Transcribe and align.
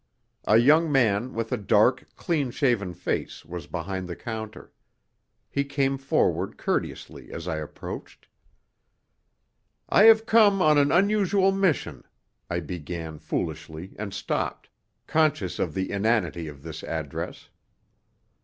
A 0.47 0.57
young 0.57 0.91
man 0.91 1.31
with 1.33 1.51
a 1.51 1.57
dark, 1.57 2.07
clean 2.15 2.49
shaven 2.49 2.95
face, 2.95 3.45
was 3.45 3.67
behind 3.67 4.09
the 4.09 4.15
counter. 4.15 4.71
He 5.47 5.63
came 5.63 5.99
forward 5.99 6.57
courteously 6.57 7.31
as 7.31 7.47
I 7.47 7.57
approached. 7.57 8.27
"I 9.89 10.05
have 10.05 10.25
come 10.25 10.59
on 10.59 10.79
an 10.79 10.91
unusual 10.91 11.51
mission," 11.51 12.03
I 12.49 12.61
began 12.61 13.19
foolishly 13.19 13.93
and 13.99 14.11
stopped, 14.11 14.69
conscious 15.05 15.59
of 15.59 15.75
the 15.75 15.91
inanity 15.91 16.47
of 16.47 16.63
this 16.63 16.83
address. 16.83 17.49